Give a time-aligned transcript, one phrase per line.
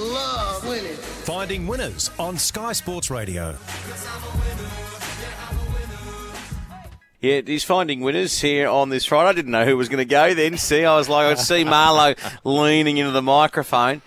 [0.00, 0.96] love winning.
[0.96, 3.56] Finding winners on Sky Sports Radio.
[7.20, 9.28] Yeah, he's finding winners here on this Friday.
[9.28, 10.56] I didn't know who was going to go then.
[10.56, 14.00] See, I was like, I see Marlo leaning into the microphone.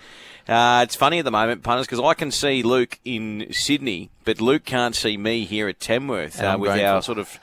[0.48, 4.40] Uh, it's funny at the moment, punters, because I can see Luke in Sydney, but
[4.40, 6.88] Luke can't see me here at Tamworth uh, with grateful.
[6.88, 7.38] our sort of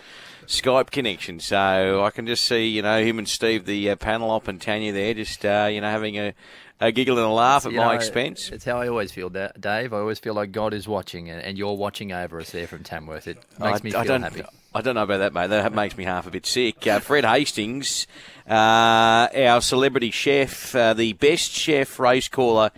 [0.46, 1.40] Skype connection.
[1.40, 4.62] So I can just see, you know, him and Steve, the uh, panel op, and
[4.62, 6.34] Tanya there, just uh, you know, having a,
[6.82, 8.50] a giggle and a laugh at my know, expense.
[8.50, 9.94] It's how I always feel, Da- Dave.
[9.94, 12.84] I always feel like God is watching, and, and you're watching over us there from
[12.84, 13.28] Tamworth.
[13.28, 14.44] It makes I, me I feel don't, happy.
[14.74, 15.48] I don't know about that, mate.
[15.48, 16.88] That makes me half a bit sick.
[16.88, 18.08] Uh, Fred Hastings,
[18.50, 22.72] uh, our celebrity chef, uh, the best chef race caller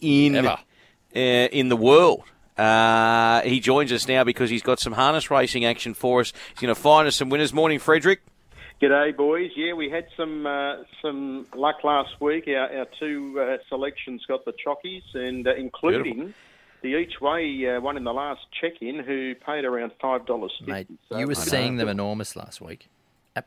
[0.00, 0.56] in uh,
[1.12, 2.22] in the world.
[2.56, 6.32] Uh, he joins us now because he's got some harness racing action for us.
[6.50, 7.52] He's going to find us some winners.
[7.52, 8.22] Morning, Frederick.
[8.80, 9.50] G'day, boys.
[9.56, 12.44] Yeah, we had some uh, some luck last week.
[12.48, 16.32] Our, our two uh, selections got the chockies, and uh, including
[16.82, 20.86] the each way uh, one in the last check-in, who paid around five dollars Mate,
[20.86, 21.20] fifty.
[21.20, 22.88] you were seeing them enormous last week.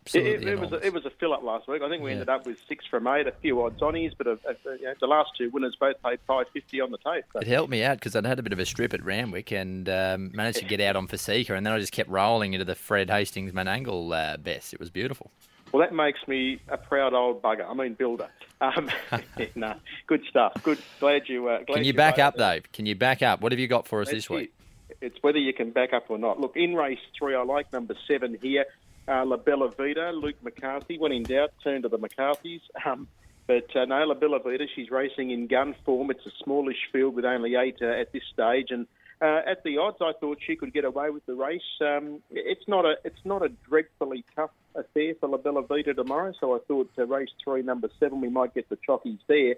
[0.01, 1.81] Absolutely It, it, was a, it was a fill up last week.
[1.81, 2.15] I think we Yeah.
[2.15, 4.93] ended up with six from eight, a few odds onnies, but uh uh you know,
[4.99, 7.25] the last two winners both paid five fifty on the tape.
[7.33, 7.39] So.
[7.39, 9.87] It helped me out because I'd had a bit of a strip at Randwick and
[9.89, 12.75] um, managed to get out on Fasika, and then I just kept rolling into the
[12.75, 14.73] Fred Hastings Menangle uh, best.
[14.73, 15.31] It was beautiful.
[15.71, 17.67] Well, that makes me a proud old bugger.
[17.67, 18.29] I mean, builder.
[18.61, 18.91] Um,
[19.55, 19.73] no,
[20.07, 20.53] good stuff.
[20.61, 20.77] Good.
[20.99, 21.47] Glad you.
[21.47, 22.37] Uh, glad Can you back up.
[22.37, 22.71] Dave?
[22.71, 23.41] Can you back up?
[23.41, 24.53] What have you got for us this week?
[24.89, 24.97] it.
[25.01, 26.39] It's whether you can back up or not.
[26.39, 28.65] Look, in race three, I like number seven here,
[29.07, 30.97] uh, La Bella Vita, Luke McCarthy.
[30.97, 32.61] When in doubt, turn to the McCarthys.
[32.85, 33.07] Um,
[33.45, 36.11] but uh, no, La Bella Vita, she's racing in gun form.
[36.11, 38.87] It's a smallish field with only eight uh, at this stage, and
[39.21, 41.61] uh, at the odds, I thought she could get away with the race.
[41.81, 46.33] Um, it's not a it's not a dreadfully tough affair for La Bella Vita tomorrow,
[46.39, 49.55] so I thought uh, race three, number seven, we might get the chockies there,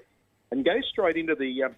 [0.52, 1.64] and go straight into the.
[1.64, 1.76] Um,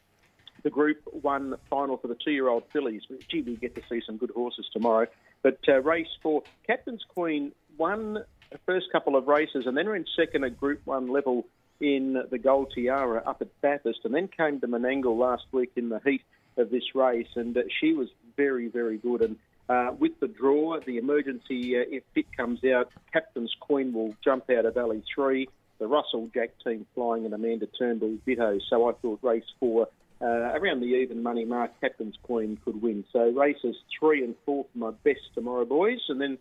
[0.64, 3.04] the Group One final for the two-year-old fillies.
[3.30, 5.06] Gee, we get to see some good horses tomorrow.
[5.44, 10.06] But uh, race four, Captain's Queen won the first couple of races and then ran
[10.16, 11.46] second at Group One level
[11.80, 15.90] in the Gold Tiara up at Bathurst, and then came to Menangle last week in
[15.90, 16.24] the heat
[16.58, 19.22] of this race, and uh, she was very, very good.
[19.22, 19.36] And
[19.70, 24.50] uh, with the draw, the emergency, uh, if fit comes out, Captain's Queen will jump
[24.50, 25.50] out of barrier three.
[25.80, 28.58] The Russell Jack team flying and Amanda Turnbull ditto.
[28.68, 29.88] So I thought race four
[30.22, 33.04] uh, around the even money mark, Captain's Queen could win.
[33.14, 36.38] So races three and four for my best tomorrow, boys, and then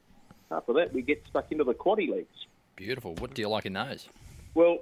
[0.50, 2.46] after that we get stuck into the quaddy leagues.
[2.76, 3.14] Beautiful.
[3.16, 4.08] What do you like in those?
[4.54, 4.78] Well,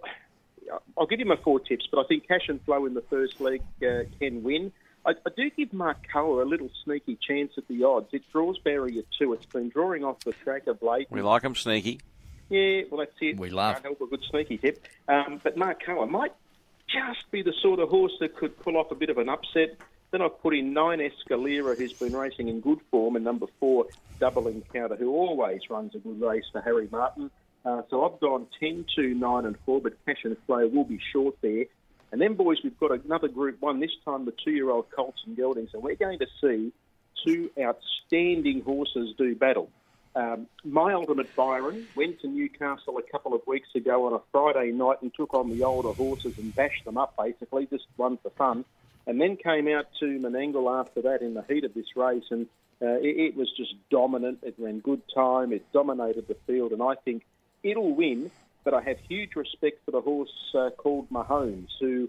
[0.97, 3.41] I'll give you my four tips, but I think Cash and Flow in the first
[3.41, 4.72] league uh, can win.
[5.06, 8.09] I, I do give Mark Coa a little sneaky chance at the odds.
[8.12, 9.32] It draws barrier two.
[9.34, 11.09] It's been drawing off the track of late.
[11.11, 12.00] We like him sneaky.
[12.49, 13.38] Yeah, well, that's it.
[13.38, 13.75] We love.
[13.75, 14.87] Can't help a good sneaky tip.
[15.09, 16.32] Um, but Mark Coa might
[16.94, 19.77] just be the sort of horse that could pull off a bit of an upset.
[20.10, 23.87] Then I've put in nine Escalera, who's been racing in good form, and number four,
[24.21, 27.31] Double Encounter, who always runs a good race for Harry Martin.
[27.65, 31.00] Uh, so I've gone 10, 2, 9, and 4, but Cash and Flow will be
[31.12, 31.65] short there.
[32.12, 35.22] And then, boys, we've got another Group 1, this time the two year old Colts
[35.26, 36.72] and Geldings, and we're going to see
[37.26, 39.71] two outstanding horses do battle.
[40.16, 44.70] Um, my ultimate Byron went to Newcastle a couple of weeks ago on a Friday
[44.70, 48.30] night and took on the older horses and bashed them up, basically, just one for
[48.30, 48.64] fun.
[49.06, 52.47] And then came out to Menangle after that in the heat of this race, and
[52.80, 54.38] uh, it, it was just dominant.
[54.42, 57.25] It ran good time, it dominated the field, and I think
[57.62, 58.31] it'll win.
[58.64, 62.08] But I have huge respect for the horse uh, called Mahomes, who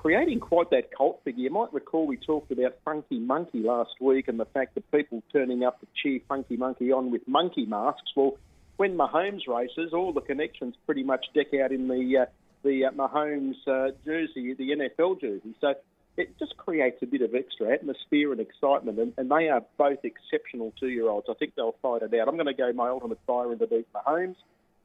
[0.00, 1.44] creating quite that cult figure.
[1.44, 5.22] You might recall we talked about Funky Monkey last week and the fact that people
[5.30, 8.10] turning up to cheer Funky Monkey on with monkey masks.
[8.16, 8.38] Well,
[8.78, 12.26] when Mahomes races, all the connections pretty much deck out in the uh,
[12.64, 15.54] the uh, Mahomes uh, jersey, the NFL jersey.
[15.60, 15.74] So
[16.16, 19.98] it just creates a bit of extra atmosphere and excitement, and, and they are both
[20.02, 21.26] exceptional two-year-olds.
[21.28, 22.26] I think they'll fight it out.
[22.26, 24.36] I'm going to go my ultimate fire to beat Mahomes.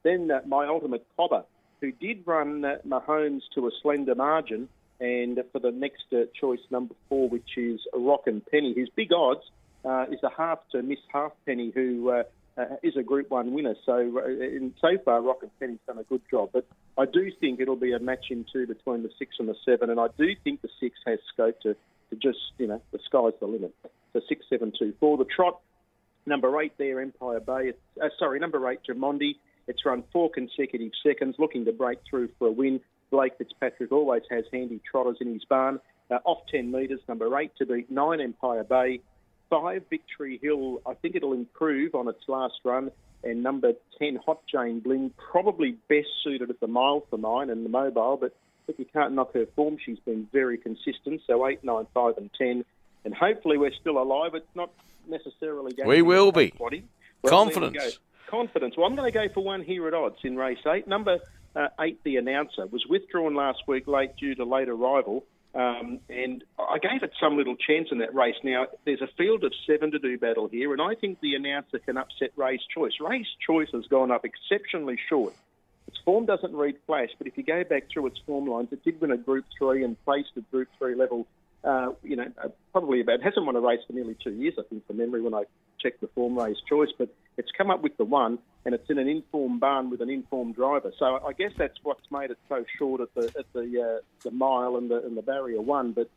[0.03, 1.46] Then uh, my ultimate cobber,
[1.80, 4.68] who did run uh, Mahomes to a slender margin,
[5.00, 9.12] and for the next uh, choice, number four, which is Rock and Penny, whose big
[9.12, 9.42] odds
[9.84, 12.24] uh, is a half to Miss Halfpenny, who uh,
[12.58, 13.76] uh, is a Group One winner.
[13.86, 16.50] So, uh, in, so far, Rock and Penny's done a good job.
[16.53, 16.66] But
[16.97, 19.90] I do think it'll be a match in two between the six and the seven,
[19.90, 21.76] and I do think the six has scope to,
[22.09, 23.74] to just, you know, the sky's the limit.
[24.14, 25.18] So six, seven, two, four.
[25.18, 25.59] The trot,
[26.26, 27.74] number eight there, Empire Bay.
[28.02, 29.36] Uh, sorry, number eight, Jamondi.
[29.68, 32.80] It's run four consecutive seconds, looking to break through for a win.
[33.11, 35.79] Blake Fitzpatrick always has handy trotters in his barn.
[36.11, 39.02] Uh, off 10 metres, number eight to beat nine Empire Bay.
[39.49, 42.91] Five Victory Hill, I think it'll improve on its last run.
[43.23, 47.66] and number 10, Hot Jane Bling, probably best suited at the mile for mine and
[47.66, 48.35] the mobile, but
[48.67, 51.22] if you can't knock her form, she's been very consistent.
[51.28, 52.66] So 8, 9, 5, and 10.
[53.03, 54.34] And hopefully we're still alive.
[54.35, 54.72] It's not
[55.08, 56.53] necessarily going We to will be.
[57.22, 57.99] Well, Confidence.
[58.29, 58.75] Confidence.
[58.77, 60.87] Well, I'm going to go for one here at odds in race 8.
[60.87, 61.19] Number
[61.55, 65.25] uh, 8, the announcer, was withdrawn last week late due to late arrival.
[65.55, 68.35] Um, and I gave it some little chance in that race.
[68.43, 71.79] Now, there's a field of seven to do battle here, and I think the announcer
[71.79, 72.93] can upset Race Choice.
[72.99, 75.33] Race Choice has gone up exceptionally short.
[75.87, 78.83] Its form doesn't read flash, but if you go back through its form lines, it
[78.83, 81.25] did win a Group 3 and placed at Group 3 level,
[81.63, 84.63] uh, you know, uh, probably about, hasn't won a race for nearly two years, I
[84.63, 85.43] think, from memory when I
[85.79, 87.07] checked the form Race Choice, but
[87.37, 90.55] it's come up with the one, and it's in an informed barn with an informed
[90.55, 90.91] driver.
[90.97, 94.32] So I guess that's what's made it so short at the at the uh, the
[94.32, 95.91] mile and the and the barrier one.
[95.91, 96.09] But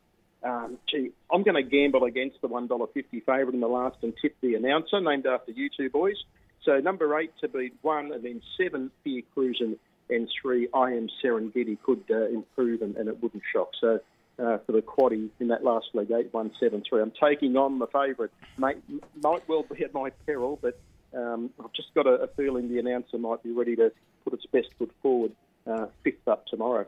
[0.42, 3.96] um, gee, I'm going to gamble against the one dollar fifty favourite in the last
[4.02, 6.16] and tip the announcer, named after you two boys.
[6.64, 9.76] So number eight to beat one, and then seven Fear Cruising,
[10.10, 13.70] and three I Am Serengeti could uh, improve, and, and it wouldn't shock.
[13.80, 14.00] So.
[14.40, 17.02] Uh, for the quaddy in that last leg, eight one seven three.
[17.02, 18.30] I'm taking on the favourite.
[18.56, 18.80] Might,
[19.20, 20.78] might well be at my peril, but
[21.14, 23.92] um, I've just got a, a feeling the announcer might be ready to
[24.24, 25.32] put its best foot forward
[25.66, 26.86] uh, fifth up tomorrow.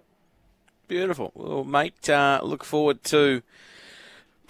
[0.89, 1.31] Beautiful.
[1.35, 3.43] Well, mate, uh, look forward to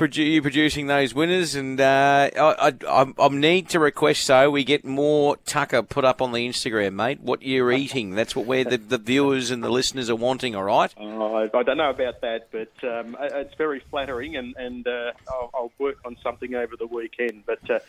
[0.01, 4.65] produ- you producing those winners, and uh, I, I, I need to request so we
[4.65, 7.21] get more Tucker put up on the Instagram, mate.
[7.21, 8.13] What you're eating?
[8.13, 10.57] That's what we're the, the viewers and the listeners are wanting.
[10.57, 10.93] All right.
[10.97, 15.13] Oh, I, I don't know about that, but um, it's very flattering, and and uh,
[15.29, 17.45] I'll, I'll work on something over the weekend.
[17.45, 17.81] But uh,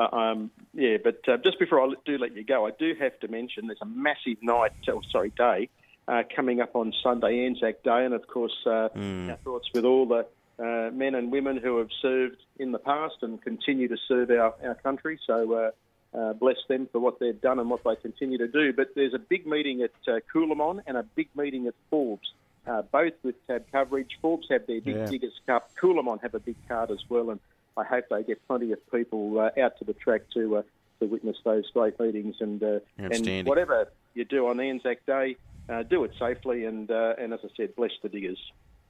[0.00, 3.18] uh, um, yeah, but uh, just before I do let you go, I do have
[3.20, 5.68] to mention there's a massive night, oh, sorry, day
[6.08, 8.88] uh, coming up on Sunday, Anzac Day, and of course, uh,
[9.30, 10.26] our thoughts with all the
[10.58, 14.54] uh, men and women who have served in the past and continue to serve our,
[14.64, 15.18] our country.
[15.26, 15.52] So.
[15.52, 15.70] Uh,
[16.12, 18.72] uh, bless them for what they've done and what they continue to do.
[18.72, 22.32] But there's a big meeting at uh, Coolamon and a big meeting at Forbes,
[22.66, 24.18] uh, both with tab coverage.
[24.20, 25.06] Forbes have their big Yeah.
[25.06, 25.70] Diggers Cup.
[25.80, 27.38] Coolamon have a big card as well, and
[27.80, 30.62] I hope they get plenty of people uh, out to the track to uh,
[31.00, 32.36] to witness those great meetings.
[32.40, 35.36] And uh, and whatever you do on Anzac Day,
[35.68, 36.64] uh, do it safely.
[36.64, 38.38] And uh, and as I said, bless the diggers.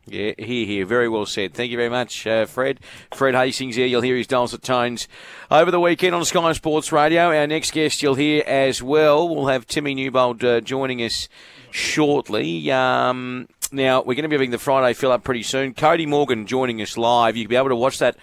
[0.06, 0.86] Yeah, here, here.
[0.86, 1.52] Very well said.
[1.52, 2.80] Thank you very much, uh, Fred.
[3.14, 3.86] Fred Hastings here.
[3.86, 5.06] You'll hear his dulcet tones
[5.50, 7.36] over the weekend on Sky Sports Radio.
[7.36, 9.28] Our next guest you'll hear as well.
[9.28, 11.28] We'll have Timmy Newbold uh, joining us
[11.70, 12.70] shortly.
[12.72, 15.74] Um, now, we're going to be having the Friday fill up pretty soon.
[15.74, 17.36] Cody Morgan joining us live.
[17.36, 18.16] You'll be able to watch that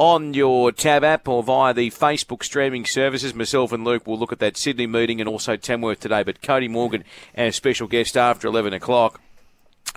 [0.00, 3.34] on your Tab app or via the Facebook streaming services.
[3.34, 6.22] Myself and Luke will look at that Sydney meeting and also Tamworth today.
[6.22, 7.04] But Cody Morgan
[7.36, 9.20] our special guest after 11 o'clock.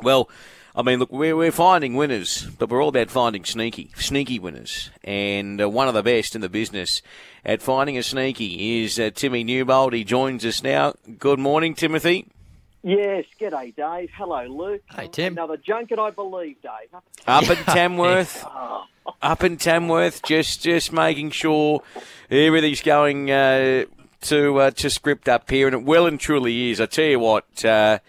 [0.02, 0.30] Well,
[0.76, 4.90] I mean, look, we're, we're finding winners, but we're all about finding sneaky, sneaky winners.
[5.06, 7.02] And uh, one of the best in the business
[7.46, 9.94] at finding a sneaky is uh, Timmy Newbold.
[9.94, 10.96] He joins us now.
[11.18, 12.28] Good morning, Timothy.
[12.84, 14.10] Yes, g'day, Dave.
[14.14, 14.82] Hello, Luke.
[14.94, 15.34] Hey, Tim.
[15.34, 17.00] Another junket, I believe, Dave.
[17.26, 18.46] Up in Tamworth,
[19.22, 21.82] up in Tamworth, just just making sure
[22.30, 23.86] everything's going uh,
[24.22, 26.82] to uh, to script up here, and it well and truly is.
[26.82, 28.00] I tell you what, uh,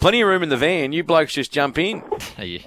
[0.00, 0.92] plenty of room in the van.
[0.92, 2.02] You blokes just jump in.
[2.36, 2.60] Are you,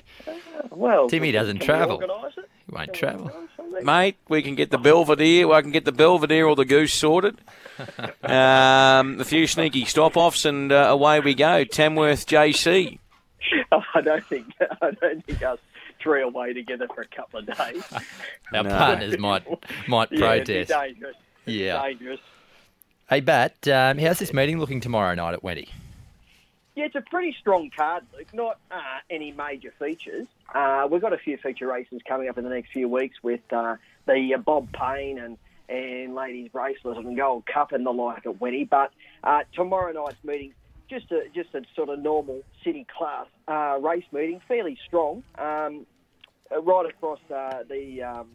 [0.72, 1.96] Well, Timmy doesn't can travel.
[1.98, 2.50] organise it?
[2.70, 3.32] you won't travel.
[3.84, 4.18] Mate.
[4.30, 5.52] We can get the Belvedere.
[5.52, 7.38] I can get the Belvedere or the Goose sorted.
[8.24, 11.64] Um, a few sneaky stop-offs, and uh, away we go.
[11.64, 12.98] Tamworth JC.
[13.94, 14.48] I don't think
[14.82, 15.60] I don't think us
[16.02, 17.84] three will wait together for a couple of days.
[18.54, 18.70] Our No.
[18.70, 19.46] partners might
[19.88, 20.70] might yeah, it'd be protest.
[20.72, 21.16] dangerous.
[21.46, 21.82] Yeah.
[21.88, 22.20] dangerous.
[23.10, 25.70] Hey, Bat, um, how's this meeting looking tomorrow night at Wenty?
[26.78, 28.32] Yeah, it's a pretty strong card, Luke.
[28.36, 30.28] Not uh, any major features.
[30.54, 33.42] Uh, we've got a few feature races coming up in the next few weeks with
[33.52, 38.28] uh, the uh, Bob Payne and and Ladies Bracelet and Gold Cup and the like
[38.28, 38.70] at Wenty.
[38.70, 38.92] But
[39.24, 40.54] uh, tomorrow night's meeting,
[40.88, 45.88] just a just a sort of normal city class uh, race meeting, fairly strong, um,
[46.62, 48.28] right across uh, the um,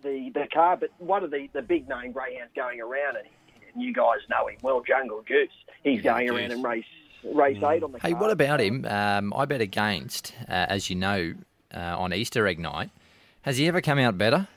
[0.00, 0.78] the the car.
[0.78, 3.26] But one of the, the big name greyhounds going around, and,
[3.74, 5.50] and you guys know him well, Jungle Juice.
[5.84, 6.86] He's going around in race
[7.24, 8.20] race eight on the Hey, card.
[8.20, 8.84] what about him?
[8.86, 11.34] Um, I bet against, uh, as you know,
[11.74, 12.90] uh, on Easter egg night.
[13.42, 14.48] Has he ever come out better?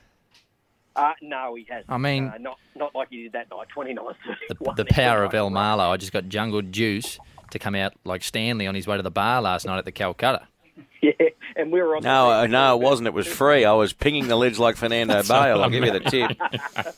[0.96, 1.90] Uh, no, he hasn't.
[1.90, 3.70] I mean- uh, not not like he did that night.
[3.70, 4.14] Twenty nine.
[4.50, 5.90] The, the power of El Marlo.
[5.90, 7.18] I just got Jungle Juice
[7.52, 9.92] to come out like Stanley on his way to the bar last night at the
[9.92, 10.48] Calcutta.
[11.04, 11.14] Yeah,
[11.56, 12.04] and we were on.
[12.04, 13.08] No, the uh, no, it wasn't.
[13.08, 13.66] It was free.
[13.66, 15.64] I was pinging the lids like Fernando Bale.
[15.64, 16.38] I'll give you the tip.
[16.38, 16.96] that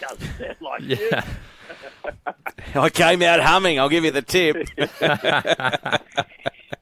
[0.00, 0.96] doesn't sound like you.
[1.10, 1.24] Yeah.
[2.74, 3.78] I came out humming.
[3.78, 4.68] I'll give you the tip.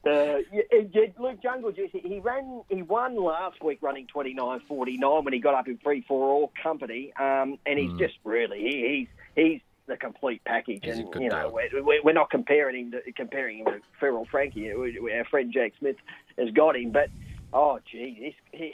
[0.05, 0.61] Uh, yeah,
[0.91, 1.91] yeah, Luke Jungle Juice.
[1.93, 2.61] He ran.
[2.67, 6.03] He won last week running twenty nine forty nine when he got up in free
[6.05, 7.13] for all company.
[7.17, 10.81] Um, and he's just really he, he's he's the complete package.
[10.83, 14.71] He's and you know, we're, we're not comparing him to, comparing him to Feral Frankie.
[14.71, 15.95] Our friend Jack Smith
[16.37, 17.09] has got him, but
[17.53, 18.73] oh gee, he's, he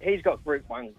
[0.00, 0.92] he's got Group One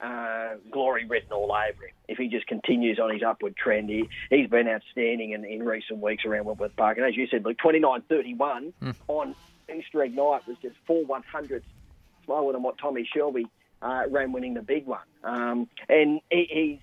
[0.00, 1.94] uh, glory written all over him.
[2.08, 6.00] If he just continues on his upward trend, he, he's been outstanding in, in recent
[6.00, 6.98] weeks around Wentworth Park.
[6.98, 8.72] And as you said, look, 29.31
[9.08, 9.34] on
[9.74, 11.68] Easter egg night was just four one hundredths
[12.24, 13.46] slower than what Tommy Shelby
[13.82, 15.00] uh, ran winning the big one.
[15.24, 16.80] Um, and he, he's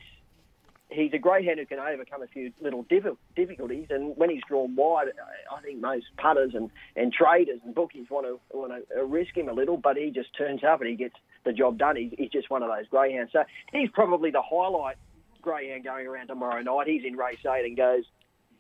[0.90, 3.88] he's a greyhound who can overcome a few little difficulties.
[3.90, 5.08] And when he's drawn wide,
[5.52, 9.50] I think most putters and, and traders and bookies want to want to risk him
[9.50, 9.78] a little.
[9.78, 11.96] But he just turns up and he gets the job done.
[11.96, 13.32] He's, he's just one of those greyhounds.
[13.32, 14.98] So he's probably the highlight
[15.42, 16.88] greyhound going around tomorrow night.
[16.88, 18.04] He's in race eight and goes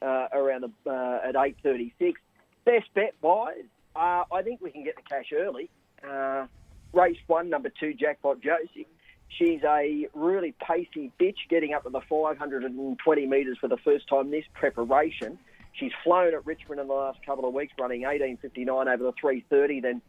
[0.01, 2.21] uh, around the, uh, at eight thirty six.
[2.63, 3.65] Best bet wise,
[3.95, 5.69] uh, I think we can get the cash early.
[6.07, 6.47] Uh,
[6.93, 8.87] race one, number two, Jackpot Josie.
[9.27, 14.31] She's a really pacey bitch, getting up to the 520 metres for the first time
[14.31, 15.37] this preparation.
[15.73, 19.81] She's flown at Richmond in the last couple of weeks, running 18.59 over the 330,
[19.81, 20.01] then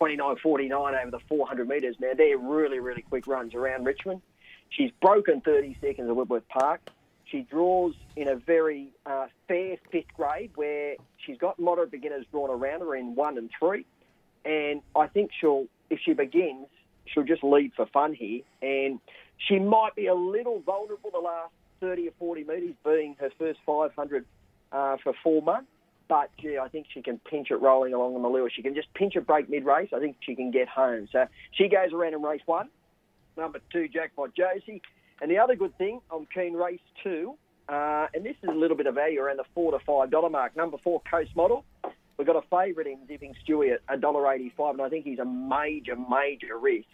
[0.00, 1.96] 29.49 over the 400 metres.
[2.00, 4.22] Now, they're really, really quick runs around Richmond.
[4.70, 6.80] She's broken 30 seconds at Wentworth Park.
[7.26, 12.50] She draws in a very uh, fair fifth grade where she's got moderate beginners drawn
[12.50, 13.84] around her in one and three.
[14.44, 16.66] And I think she'll, if she begins,
[17.06, 18.40] she'll just lead for fun here.
[18.62, 19.00] And
[19.36, 23.60] she might be a little vulnerable the last 30 or 40 metres, being her first
[23.64, 24.24] 500
[24.72, 25.68] uh, for four months.
[26.10, 28.50] But gee, I think she can pinch it rolling along the Malua.
[28.50, 29.90] She can just pinch a break mid race.
[29.94, 31.08] I think she can get home.
[31.12, 32.68] So she goes around in race one.
[33.36, 34.82] Number two, Jackpot Josie.
[35.22, 37.36] And the other good thing, I'm keen race two.
[37.68, 40.28] Uh, and this is a little bit of value around the four to five dollar
[40.28, 40.56] mark.
[40.56, 41.64] Number four, Coast Model.
[42.16, 45.20] We've got a favourite in Dipping Stewie at a dollar eighty-five, and I think he's
[45.20, 46.88] a major, major risk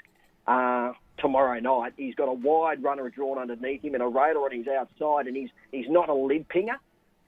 [0.46, 1.94] uh, tomorrow night.
[1.96, 5.34] He's got a wide runner drawn underneath him and a railer on his outside, and
[5.34, 6.76] he's he's not a lid pinger.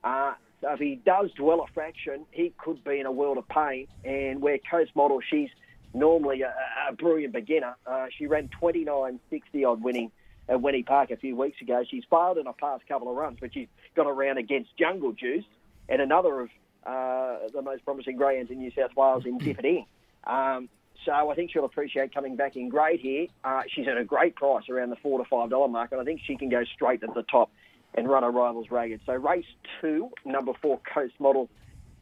[0.04, 3.48] Uh, so if he does dwell a fraction, he could be in a world of
[3.48, 3.86] pain.
[4.04, 5.50] And where Coast Model, she's
[5.94, 6.54] normally a,
[6.88, 7.76] a brilliant beginner.
[7.86, 10.10] Uh, she ran 29.60 odd winning
[10.48, 11.84] at Winnie Park a few weeks ago.
[11.88, 15.44] She's failed in a past couple of runs, but she's got around against Jungle Juice
[15.88, 16.48] and another of
[16.84, 19.86] uh, the most promising greyhounds in New South Wales in It
[20.24, 20.68] Um,
[21.04, 23.28] so I think she'll appreciate coming back in grade here.
[23.44, 26.04] Uh, she's at a great price around the four to five dollar mark, and I
[26.04, 27.50] think she can go straight to the top
[27.94, 29.00] and run her rivals ragged.
[29.06, 29.44] So race
[29.80, 31.48] two, number four Coast Model,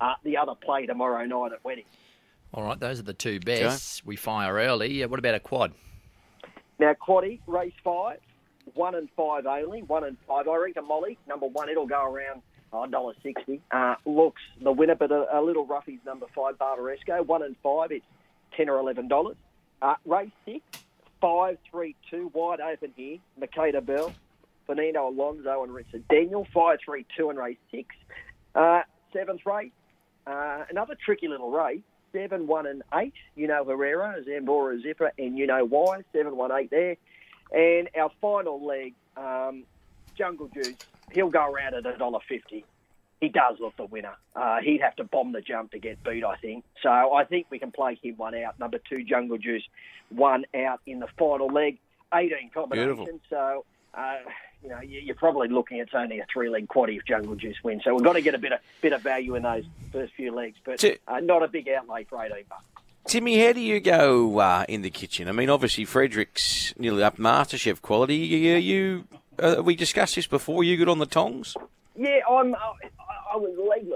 [0.00, 1.85] uh, the other play tomorrow night at Wedding.
[2.55, 4.07] All right, those are the two best.
[4.07, 5.02] We fire early.
[5.02, 5.73] Uh, What about a quad?
[6.78, 8.19] Now, Quaddy, race five,
[8.75, 10.47] one and five only, one and five.
[10.49, 13.61] I reckon Molly, number one, it'll go around oh, $1.60.
[13.71, 17.93] Uh, looks the winner, but a, a little roughies, number five, Barbaresco, one and five,
[17.93, 18.05] it's
[18.57, 19.35] 10 or $11.
[19.83, 20.62] Uh, race six,
[21.21, 24.12] five, three, two, wide open here, Makeda Bell,
[24.67, 27.95] Fernando Alonso and Richard Daniel, five, three, two, and race six.
[28.55, 28.83] Uh,
[29.13, 29.73] seventh race,
[30.27, 31.83] uh, another tricky little race.
[32.13, 33.13] Seven, one, and eight.
[33.35, 36.03] You know Herrera, Zambora, Zipper, and you know why.
[36.13, 36.97] Seven, one, eight there.
[37.53, 39.65] And our final leg, um,
[40.17, 40.77] Jungle Juice.
[41.13, 42.65] He'll go around at a dollar fifty.
[43.21, 44.15] He does look the winner.
[44.35, 46.65] Uh, he'd have to bomb the jump to get beat, I think.
[46.83, 48.59] So I think we can play him one out.
[48.59, 49.63] Number two, Jungle Juice,
[50.11, 51.79] one out in the final leg.
[52.15, 52.97] 18 combinations.
[52.97, 53.21] Beautiful.
[53.31, 54.17] So, uh,
[54.63, 57.83] you know, you- you're probably looking at only a three-leg quaddy if Jungle Juice wins.
[57.85, 60.33] So we've got to get a bit of bit of value in those first few
[60.33, 62.65] legs, but uh, not a big outlay for 18 bucks.
[63.07, 65.29] Timmy, how do you go uh, in the kitchen?
[65.29, 68.17] I mean, obviously Frederick's nearly up MasterChef quality.
[68.17, 69.05] You, you
[69.39, 70.65] uh, we discussed this before.
[70.65, 71.55] You good on the tongs?
[71.95, 72.55] Yeah, I'm.
[72.55, 72.73] I,
[73.33, 73.96] I was legless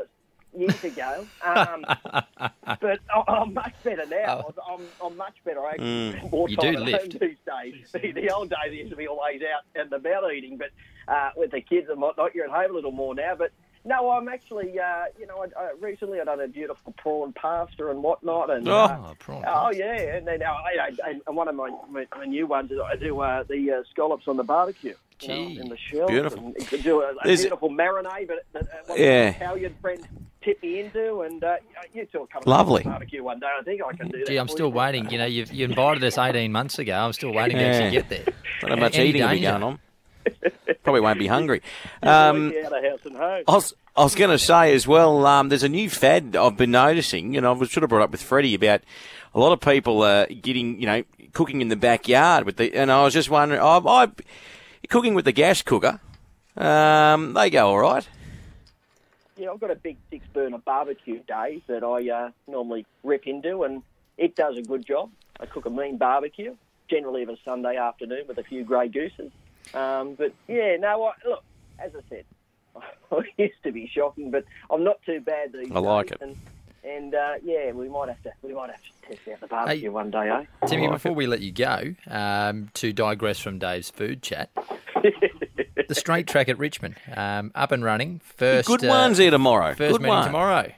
[0.61, 1.85] years ago, um,
[2.81, 4.53] but I- I'm much better now.
[4.69, 5.61] I'm, I'm much better.
[5.65, 7.13] I actually spend more You time do at lift.
[7.13, 7.91] home these days.
[7.93, 10.71] The, the old days I used to be always out and about eating, but
[11.13, 13.35] uh, with the kids and whatnot, you're at home a little more now.
[13.37, 13.53] But
[13.85, 17.89] no, I'm actually, uh, you know, I, I, recently I done a beautiful prawn pasta
[17.89, 21.49] and whatnot, and uh, Oh, prawn Oh yeah, and then uh, I, I, and one
[21.49, 24.45] of my, my, my new ones is I do uh, the uh, scallops on the
[24.45, 24.95] barbecue.
[25.23, 26.11] You know, in the shells.
[26.11, 26.39] beautiful.
[26.47, 29.29] And you can do a, a beautiful marinade, but that, uh, Yeah.
[29.29, 30.07] of my Italian friends
[30.43, 31.57] tipped me into, and uh,
[31.93, 32.83] you two will come Lovely.
[32.83, 33.47] to barbecue one day.
[33.59, 34.27] I think I can do that.
[34.27, 34.75] Gee, I'm still you.
[34.75, 35.11] waiting.
[35.11, 36.95] You know, you've, you invited us 18 months ago.
[36.95, 38.25] I'm still waiting to actually get there.
[38.63, 39.51] Not how much Any eating will be danger?
[39.51, 39.79] going on.
[40.83, 41.63] Probably won't be hungry.
[42.03, 43.45] Um, out of house and home.
[43.47, 46.57] I was, I was going to say as well, um, there's a new fad I've
[46.57, 48.81] been noticing, and I was sort of brought up with Freddie about
[49.35, 52.91] a lot of people uh, getting, you know, cooking in the backyard with the, and
[52.91, 54.09] I was just wondering, I, I
[54.89, 56.01] cooking with the gas cooker,
[56.57, 58.09] um, they go all right.
[59.41, 63.63] Yeah, I've got a big six burner barbecue day that I uh, normally rip into,
[63.63, 63.83] and
[64.19, 65.11] it does a good job.
[65.41, 66.55] I cook a mean barbecue,
[66.91, 69.33] generally of a Sunday afternoon with a few grey gooses.
[69.73, 71.43] Um, but yeah, no, I, look,
[71.79, 72.25] as I said,
[73.11, 76.19] I used to be shocking, but I'm not too bad these I like it.
[76.21, 76.37] And,
[76.85, 79.81] and uh, yeah, we might have to we might have to test out the barbecue
[79.83, 79.89] Hey.
[79.89, 80.67] one day, eh?
[80.67, 84.51] Timmy, like before we let you go, um, to digress from Dave's food chat,
[85.89, 88.21] the straight track at Richmond, um, up and running.
[88.37, 89.75] First, Good uh, ones here tomorrow.
[89.75, 90.27] First Good meeting one.
[90.27, 90.73] tomorrow.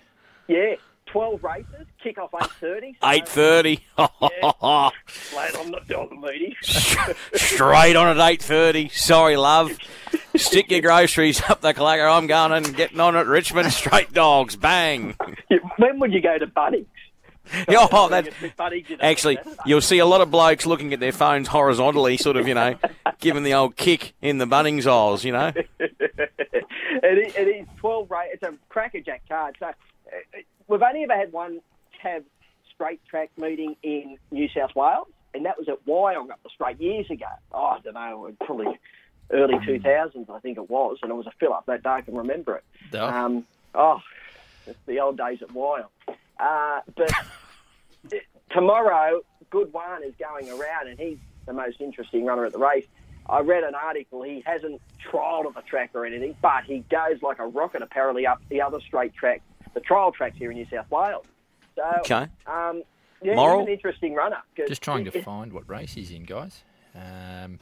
[0.49, 0.75] Yeah,
[1.07, 2.97] 12 races, kick off 8.30.
[3.01, 3.85] so- Eight thirty.
[3.99, 6.55] I'm not doing the meeting.
[7.35, 8.89] Straight on at eight thirty.
[8.89, 9.77] Sorry, love.
[10.37, 12.11] Stick your groceries up the clacker.
[12.11, 13.73] I'm going and getting on at Richmond.
[13.73, 14.57] Straight dogs.
[14.57, 15.17] Bang.
[15.79, 16.87] when would you go to Bunnings?
[17.69, 18.29] oh, that,
[19.01, 22.55] actually, you'll see a lot of blokes looking at their phones horizontally, sort of, you
[22.55, 22.77] know,
[23.19, 25.53] giving the old kick in the Bunnings aisles, you know.
[25.81, 28.31] it, is, it is 12 race.
[28.35, 29.57] It's a crackerjack card.
[29.59, 29.73] So uh,
[30.69, 31.61] we've only ever had one
[32.03, 32.25] have
[32.75, 36.81] straight track meeting in New South Wales, and that was at Wyong up the straight
[36.81, 37.27] years ago.
[37.53, 38.79] Oh, I don't know, probably
[39.31, 41.91] early 2000s, I think it was, and it was a fill up that day.
[41.91, 42.65] I can remember it.
[42.95, 43.07] Oh.
[43.07, 44.01] Um, oh,
[44.67, 45.87] it's the old days at Wyong.
[46.39, 47.13] Uh, but
[48.51, 52.87] tomorrow, Good One is going around, and he's the most interesting runner at the race.
[53.29, 54.23] I read an article.
[54.23, 54.81] He hasn't
[55.11, 58.61] trialled at the track or anything, but he goes like a rocket apparently up the
[58.61, 59.43] other straight track,
[59.75, 61.25] the trial tracks here in New South Wales.
[61.77, 62.27] So, Okay.
[62.47, 62.83] um,
[63.23, 63.61] yeah, Moral?
[63.61, 64.39] he's an interesting runner.
[64.69, 66.63] Just trying to find what race he's in, guys.
[66.95, 67.59] Um,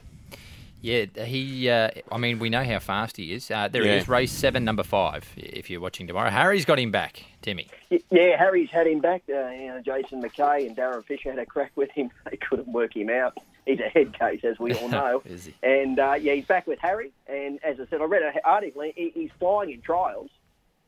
[0.81, 1.69] yeah, he.
[1.69, 3.51] Uh, I mean, we know how fast he is.
[3.51, 3.97] Uh, there Yeah.
[3.97, 5.31] is, race seven, number five.
[5.37, 7.23] If you're watching tomorrow, Harry's got him back.
[7.43, 7.67] Timmy.
[8.09, 9.21] Yeah, Harry's had him back.
[9.29, 12.09] Uh, you know, Jason McKay and Darren Fisher had a crack with him.
[12.29, 13.37] They couldn't work him out.
[13.67, 15.21] He's a head case, as we all know.
[15.25, 15.53] Is he?
[15.61, 17.11] And uh, yeah, he's back with Harry.
[17.27, 18.81] And as I said, I read an article.
[18.95, 20.31] He, he's flying in trials.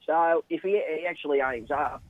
[0.08, 2.02] So if he, he actually aims up,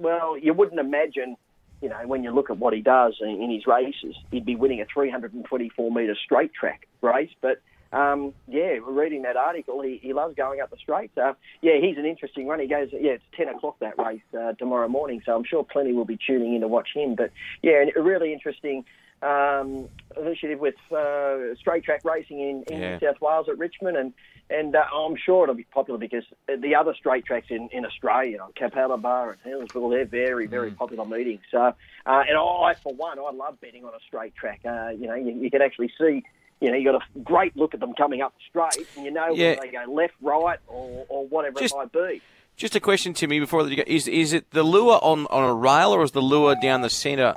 [0.00, 1.36] well, you wouldn't imagine.
[1.82, 4.54] You know, when you look at what he does in, in his races, he'd be
[4.54, 7.30] winning a 324 metre straight track race.
[7.40, 11.10] But um, yeah, reading that article, he, he loves going up the straight.
[11.14, 12.60] So yeah, he's an interesting one.
[12.60, 15.22] He goes, yeah, it's 10 o'clock that race uh, tomorrow morning.
[15.24, 17.14] So I'm sure plenty will be tuning in to watch him.
[17.14, 17.30] But
[17.62, 18.84] yeah, a really interesting
[19.22, 19.88] um,
[20.20, 22.98] initiative with uh, straight track racing in, in Yeah.
[22.98, 24.12] New South Wales at Richmond, and
[24.50, 28.38] and uh, I'm sure it'll be popular because the other straight tracks in, in Australia,
[28.58, 31.40] Capalaba and Healesville, they're very very popular meetings.
[31.50, 31.72] So, uh,
[32.06, 34.60] and I for one, I love betting on a straight track.
[34.64, 36.22] Uh, you know, you, you can actually see.
[36.62, 39.32] You know, you got a great look at them coming up straight, and you know
[39.32, 39.50] Yeah.
[39.54, 42.20] whether they go left, right, or, or whatever Just- it might be.
[42.56, 43.84] Just a question to me before that you go.
[43.86, 46.90] Is is it the lure on, on a rail or is the lure down the
[46.90, 47.32] centre,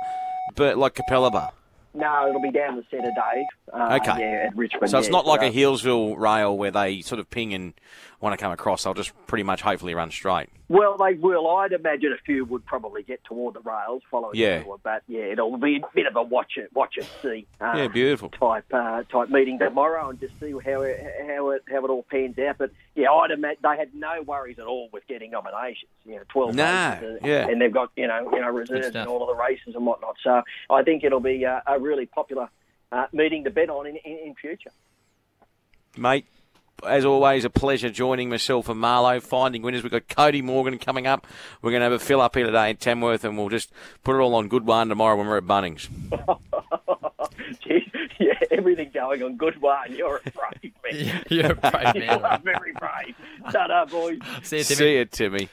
[0.56, 1.52] but like Capalaba?
[1.94, 3.44] No, it'll be down the centre, Dave.
[3.72, 4.18] Uh, Okay.
[4.20, 4.90] Yeah, at Richmond.
[4.90, 7.72] So it's yeah, not like so- a Healesville rail where they sort of ping and
[8.20, 8.82] want to come across.
[8.84, 10.48] They'll just pretty much hopefully run straight.
[10.66, 11.46] Well, they will.
[11.58, 14.60] I'd imagine a few would probably get toward the rails following Yeah.
[14.60, 17.46] the but yeah, it'll be a bit of a watch it, watch it, see.
[17.60, 18.30] Uh, Yeah, beautiful.
[18.30, 22.02] Type uh, type meeting tomorrow and just see how it, how it how it all
[22.10, 22.56] pans out.
[22.56, 25.90] But yeah, I'd imagine they had no worries at all with getting nominations.
[26.06, 26.64] You know, twelve No,
[26.98, 27.46] races, uh, yeah.
[27.46, 29.02] and they've got you know you know reserves stuff.
[29.02, 30.16] and all of the races and whatnot.
[30.24, 32.48] So I think it'll be uh, a really popular
[32.90, 34.70] uh, meeting to bet on in, in, in future.
[35.96, 36.26] Mate,
[36.86, 39.82] as always, a pleasure joining myself and Marlo, finding winners.
[39.82, 41.26] We've got Cody Morgan coming up.
[41.62, 43.70] We're going to have a fill up here today in Tamworth, and we'll just
[44.02, 45.88] put it all on good one tomorrow when we're at Bunnings.
[47.64, 49.94] Jeez, yeah, everything going on good one.
[49.94, 51.22] You're a brave man.
[51.30, 52.42] You're a brave You're man.
[52.42, 53.14] very brave.
[53.50, 54.18] Shut up, boys.
[54.42, 54.76] See you, Timmy.
[54.76, 55.48] See you, Timmy.